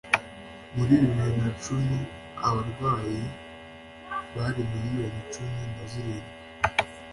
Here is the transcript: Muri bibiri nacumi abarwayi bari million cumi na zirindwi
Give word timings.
Muri 0.75 0.93
bibiri 1.01 1.31
nacumi 1.39 1.99
abarwayi 2.47 3.21
bari 4.35 4.61
million 4.71 5.15
cumi 5.33 5.63
na 5.75 5.83
zirindwi 5.91 6.33